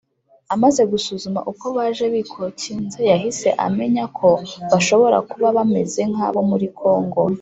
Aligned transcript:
amaze 0.53 0.81
gusuzuma 0.91 1.39
uko 1.51 1.65
baje 1.75 2.05
bikokinze 2.13 2.99
yahise 3.11 3.49
amenyako 3.67 4.27
bashobora 4.71 5.17
kuba 5.29 5.47
bameze 5.57 6.01
nka 6.11 6.27
bo 6.33 6.41
muri 6.49 6.67
kongo 6.79 7.21